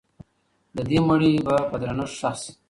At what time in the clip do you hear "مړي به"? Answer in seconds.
1.07-1.55